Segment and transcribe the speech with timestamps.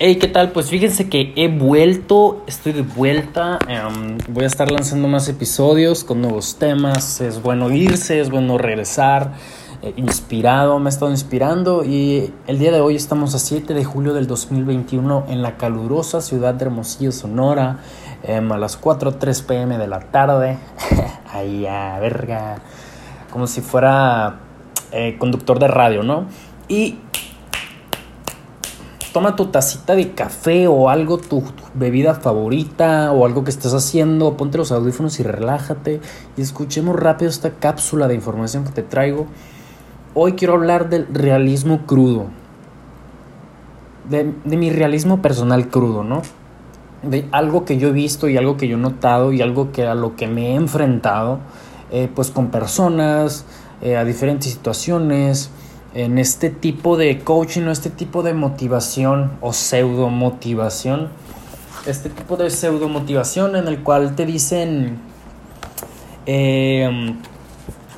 [0.00, 0.50] Hey, ¿qué tal?
[0.50, 3.60] Pues fíjense que he vuelto, estoy de vuelta.
[3.68, 7.20] em, voy a estar lanzando más episodios con nuevos temas.
[7.20, 9.32] Es bueno irse, es bueno regresar.
[9.82, 11.84] eh, inspirado, me he estado inspirando.
[11.84, 16.20] Y el día de hoy estamos a 7 de julio del 2021 en la calurosa
[16.20, 17.78] ciudad de Hermosillo, Sonora.
[18.24, 20.58] em, a las 4:03 pm de la tarde.
[21.32, 22.56] Ahí, a verga.
[23.30, 24.40] Como si fuera
[24.90, 26.26] eh, conductor de radio, ¿no?
[26.68, 26.98] Y
[29.14, 34.36] toma tu tacita de café o algo, tu, bebida favorita o algo que estés haciendo,
[34.36, 36.00] ponte los audífonos y relájate
[36.36, 39.28] y escuchemos rápido esta cápsula de información que te traigo.
[40.14, 42.26] Hoy quiero hablar del realismo crudo,
[44.10, 46.22] de, de mi realismo personal crudo, ¿no?
[47.02, 49.86] De algo que yo he visto y algo que yo he notado y algo que
[49.86, 51.38] a lo que me he enfrentado,
[51.92, 53.44] eh, pues con personas,
[53.80, 55.52] eh, a diferentes situaciones,
[55.94, 61.08] en este tipo de coaching o este tipo de motivación o pseudo motivación.
[61.86, 64.98] Este tipo de pseudo motivación en el cual te dicen,
[66.26, 67.14] eh,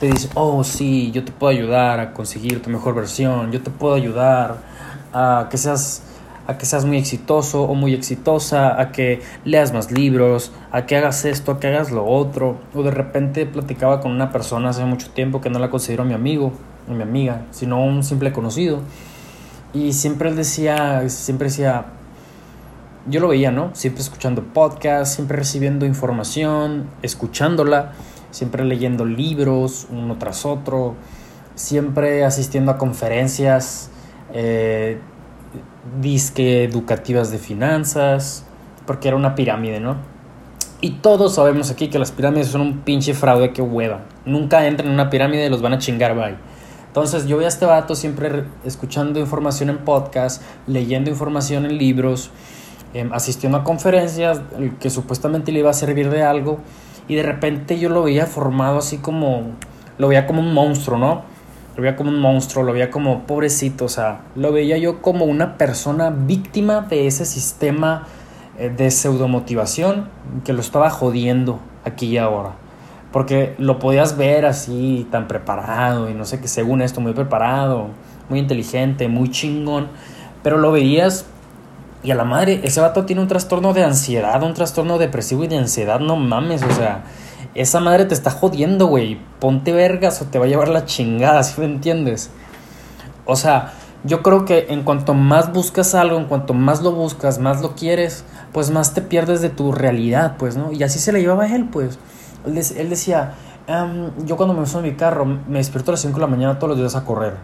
[0.00, 3.70] te dicen, oh sí, yo te puedo ayudar a conseguir tu mejor versión, yo te
[3.70, 4.58] puedo ayudar
[5.12, 6.02] a que seas
[6.46, 10.96] a que seas muy exitoso o muy exitosa, a que leas más libros, a que
[10.96, 12.56] hagas esto, a que hagas lo otro.
[12.74, 16.14] O de repente platicaba con una persona hace mucho tiempo que no la considero mi
[16.14, 16.54] amigo,
[16.96, 18.80] mi amiga, sino un simple conocido.
[19.74, 21.86] Y siempre él decía, siempre decía,
[23.06, 23.70] yo lo veía, ¿no?
[23.74, 27.92] Siempre escuchando podcasts, siempre recibiendo información, escuchándola,
[28.30, 30.94] siempre leyendo libros uno tras otro,
[31.54, 33.90] siempre asistiendo a conferencias.
[34.32, 34.98] Eh,
[36.00, 38.44] disque educativas de finanzas,
[38.86, 39.96] porque era una pirámide, ¿no?
[40.80, 44.02] Y todos sabemos aquí que las pirámides son un pinche fraude que hueva.
[44.24, 46.36] Nunca entran en una pirámide y los van a chingar, bye.
[46.98, 52.32] Entonces yo veía a este vato siempre escuchando información en podcast, leyendo información en libros,
[52.92, 54.40] eh, asistiendo a conferencias
[54.80, 56.58] que supuestamente le iba a servir de algo.
[57.06, 59.52] Y de repente yo lo veía formado así como,
[59.96, 61.22] lo veía como un monstruo, ¿no?
[61.76, 65.24] Lo veía como un monstruo, lo veía como pobrecito, o sea, lo veía yo como
[65.24, 68.08] una persona víctima de ese sistema
[68.58, 70.08] eh, de pseudomotivación
[70.44, 72.54] que lo estaba jodiendo aquí y ahora.
[73.12, 77.88] Porque lo podías ver así, tan preparado y no sé qué, según esto, muy preparado,
[78.28, 79.88] muy inteligente, muy chingón,
[80.42, 81.24] pero lo veías
[82.02, 85.48] y a la madre, ese vato tiene un trastorno de ansiedad, un trastorno depresivo y
[85.48, 87.02] de ansiedad, no mames, o sea
[87.54, 89.18] esa madre te está jodiendo, güey.
[89.40, 92.30] Ponte vergas o te va a llevar la chingada, ¿sí me entiendes?
[93.24, 93.72] O sea,
[94.04, 97.74] yo creo que en cuanto más buscas algo, en cuanto más lo buscas, más lo
[97.74, 100.72] quieres, pues más te pierdes de tu realidad, pues, ¿no?
[100.72, 101.98] Y así se le llevaba a él, pues.
[102.46, 103.34] Él, de él decía,
[103.68, 106.26] um, yo cuando me subo en mi carro, me despierto a las 5 de la
[106.26, 107.34] mañana todos los días a correr.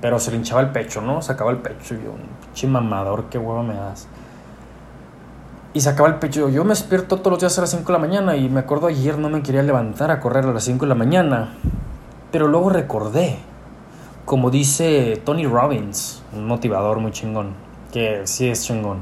[0.00, 1.22] Pero se le hinchaba el pecho, ¿no?
[1.22, 4.08] Sacaba el pecho y yo, un pinche mamador, qué huevo me das.
[5.74, 6.48] Y sacaba el pecho.
[6.48, 8.88] Yo me despierto todos los días a las 5 de la mañana y me acuerdo
[8.88, 11.54] ayer no me quería levantar a correr a las 5 de la mañana.
[12.30, 13.38] Pero luego recordé,
[14.24, 17.54] como dice Tony Robbins, un motivador muy chingón,
[17.92, 18.98] que sí es chingón.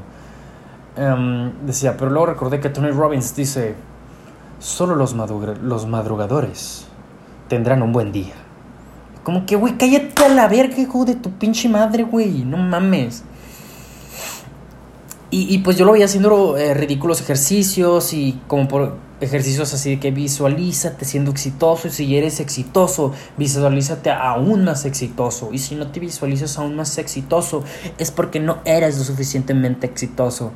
[0.97, 3.75] Um, decía, pero luego recordé que Tony Robbins dice,
[4.61, 6.87] solo los, los madrugadores
[7.49, 8.35] tendrán un buen día.
[9.25, 13.25] Como que, güey, cállate a la verga, hijo de tu pinche madre, güey, no mames.
[15.33, 19.91] Y, y, pues yo lo veía haciendo eh, ridículos ejercicios y como por ejercicios así
[19.91, 25.51] de que visualízate siendo exitoso y si eres exitoso, visualízate aún más exitoso.
[25.53, 27.63] Y si no te visualizas aún más exitoso,
[27.99, 30.53] es porque no eres lo suficientemente exitoso.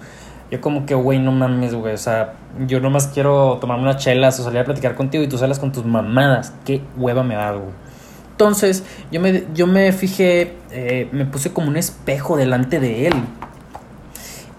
[0.54, 1.94] Yo como que, güey, no mames, güey.
[1.94, 2.34] O sea,
[2.68, 5.72] yo nomás quiero tomarme unas chelas o salir a platicar contigo y tú salas con
[5.72, 6.52] tus mamadas.
[6.64, 7.72] Qué hueva me da, güey.
[8.30, 13.14] Entonces, yo me, yo me fijé, eh, me puse como un espejo delante de él.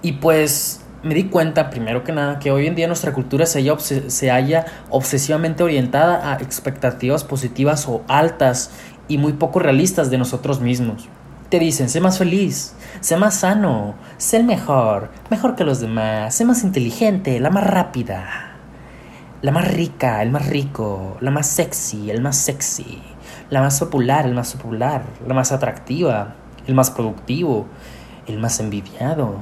[0.01, 3.59] Y pues me di cuenta, primero que nada, que hoy en día nuestra cultura se
[3.59, 8.71] haya, se haya obsesivamente orientada a expectativas positivas o altas
[9.07, 11.07] y muy poco realistas de nosotros mismos.
[11.55, 16.35] Te dicen, sé más feliz, sé más sano, sé el mejor, mejor que los demás,
[16.35, 18.57] sé más inteligente, la más rápida,
[19.41, 23.01] la más rica, el más rico, la más sexy, el más sexy,
[23.49, 26.35] la más popular, el más popular, la más atractiva,
[26.67, 27.67] el más productivo,
[28.27, 29.37] el más envidiado,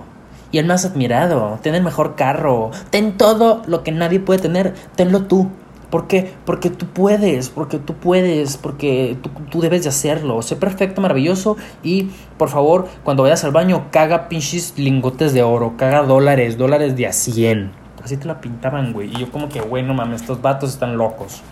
[0.51, 4.75] y el más admirado, ten el mejor carro, ten todo lo que nadie puede tener,
[4.95, 5.49] tenlo tú.
[5.93, 6.33] ¿Por qué?
[6.43, 10.41] Porque tú puedes, porque tú puedes, porque tú, tú, debes de hacerlo.
[10.41, 12.09] Sé perfecto, maravilloso y
[12.39, 17.05] por favor, cuando vayas al baño, caga pinches lingotes de oro, caga dólares, dólares de
[17.05, 17.71] a 100.
[18.03, 19.11] Así te la pintaban, güey.
[19.11, 21.43] Y yo como que, güey, no mames, estos vatos están locos.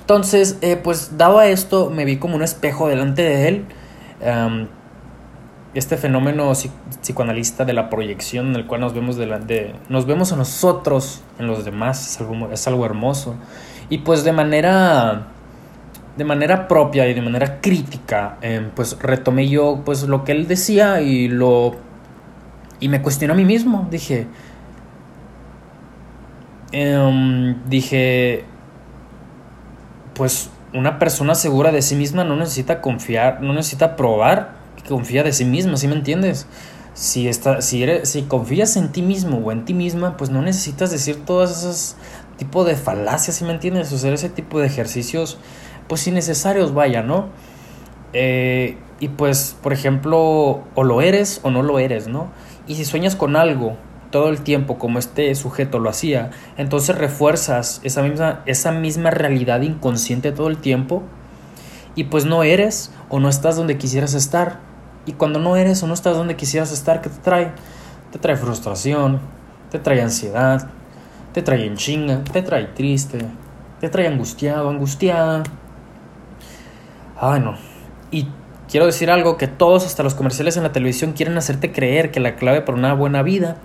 [0.00, 3.66] Entonces, eh, pues dado a esto, me vi como un espejo delante de él.
[5.78, 6.50] Este fenómeno
[7.02, 11.46] psicoanalista de la proyección en el cual nos vemos, de, nos vemos a nosotros en
[11.46, 13.34] los demás, es algo, es algo hermoso.
[13.90, 15.26] Y pues de manera,
[16.16, 20.48] de manera propia y de manera crítica, em, pues retomé yo pues lo que él
[20.48, 21.76] decía y lo...
[22.80, 24.26] Y me cuestioné a mí mismo, dije...
[26.72, 28.44] Em, dije...
[30.14, 34.55] Pues una persona segura de sí misma no necesita confiar, no necesita probar
[34.86, 36.46] confía de sí misma, ¿sí me entiendes?
[36.94, 40.40] Si, está, si, eres, si confías en ti mismo o en ti misma, pues no
[40.42, 41.96] necesitas decir todos esos
[42.38, 43.92] tipos de falacias, ¿sí me entiendes?
[43.92, 45.38] O ese tipo de ejercicios,
[45.88, 47.28] pues innecesarios, vaya, ¿no?
[48.12, 52.28] Eh, y pues, por ejemplo, o lo eres o no lo eres, ¿no?
[52.66, 53.76] Y si sueñas con algo
[54.10, 59.60] todo el tiempo como este sujeto lo hacía, entonces refuerzas esa misma, esa misma realidad
[59.60, 61.02] inconsciente todo el tiempo
[61.94, 64.60] y pues no eres o no estás donde quisieras estar.
[65.06, 67.52] Y cuando no eres o no estás donde quisieras estar, ¿qué te trae?
[68.10, 69.20] Te trae frustración,
[69.70, 70.68] te trae ansiedad,
[71.32, 73.18] te trae en chinga, te trae triste,
[73.80, 75.44] te trae angustiado, angustiada.
[77.20, 77.56] Ay, no.
[78.10, 78.28] Y
[78.68, 82.20] quiero decir algo que todos, hasta los comerciales en la televisión, quieren hacerte creer que
[82.20, 83.56] la clave para una buena vida,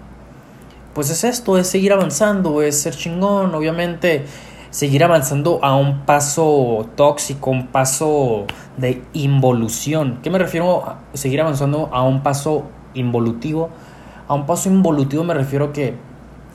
[0.93, 4.25] pues es esto, es seguir avanzando, es ser chingón, obviamente
[4.71, 8.45] seguir avanzando a un paso tóxico, un paso
[8.77, 10.19] de involución.
[10.23, 12.63] ¿Qué me refiero a seguir avanzando a un paso
[12.93, 13.69] involutivo?
[14.27, 15.95] A un paso involutivo me refiero que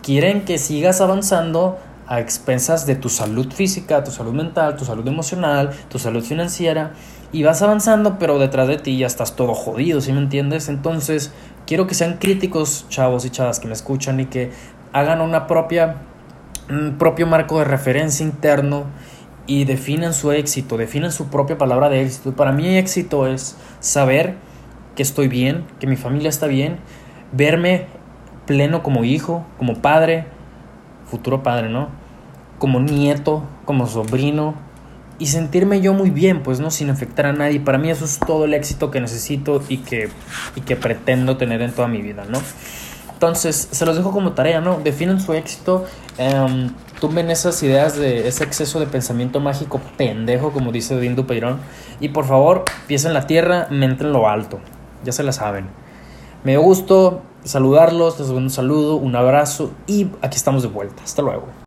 [0.03, 5.07] quieren que sigas avanzando a expensas de tu salud física, tu salud mental, tu salud
[5.07, 6.93] emocional, tu salud financiera
[7.33, 10.69] y vas avanzando, pero detrás de ti ya estás todo jodido, ¿sí me entiendes?
[10.69, 11.33] Entonces,
[11.67, 14.53] quiero que sean críticos, chavos y chavas que me escuchan y que
[14.93, 15.97] hagan una propia
[16.69, 18.87] un propio marco de referencia interno
[19.47, 22.35] y definan su éxito, definan su propia palabra de éxito.
[22.35, 24.35] Para mí éxito es saber
[24.95, 26.79] que estoy bien, que mi familia está bien,
[27.33, 27.87] verme
[28.47, 30.27] pleno como hijo, como padre,
[31.07, 31.89] futuro padre, ¿no?
[32.59, 34.55] Como nieto, como sobrino
[35.19, 37.61] y sentirme yo muy bien, pues no sin afectar a nadie.
[37.61, 40.09] Para mí eso es todo el éxito que necesito y que,
[40.57, 42.39] y que pretendo tener en toda mi vida, ¿no?
[43.17, 44.79] Entonces, se los dejo como tarea, ¿no?
[44.79, 45.87] Definen su éxito,
[46.19, 46.69] um,
[47.01, 51.59] tumben esas ideas de ese exceso de pensamiento mágico pendejo, como dice Dindu Peirón,
[51.99, 54.61] y por favor, piensen en la tierra, mente en lo alto,
[55.03, 55.67] ya se la saben.
[56.45, 61.03] Me dio gusto saludarlos, les doy un saludo, un abrazo y aquí estamos de vuelta.
[61.03, 61.47] Hasta luego.